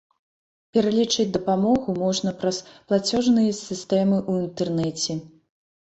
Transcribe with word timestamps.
Пералічыць 0.75 1.25
дапамогу 1.35 1.95
можна 2.03 2.33
праз 2.41 2.57
плацежныя 2.87 3.51
сістэмы 3.61 4.17
ў 4.29 4.45
інтэрнэце. 4.49 5.21